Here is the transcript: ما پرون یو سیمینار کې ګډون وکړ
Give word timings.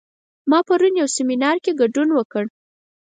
ما 0.49 0.59
پرون 0.67 0.93
یو 0.97 1.07
سیمینار 1.15 1.57
کې 1.63 1.71
ګډون 1.81 2.09
وکړ 2.13 2.43